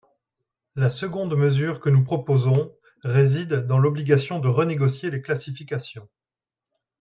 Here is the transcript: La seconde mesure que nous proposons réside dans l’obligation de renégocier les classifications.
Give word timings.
La 0.75 0.89
seconde 0.89 1.35
mesure 1.35 1.79
que 1.79 1.91
nous 1.91 2.03
proposons 2.03 2.75
réside 3.03 3.67
dans 3.67 3.77
l’obligation 3.77 4.39
de 4.39 4.47
renégocier 4.47 5.11
les 5.11 5.21
classifications. 5.21 6.09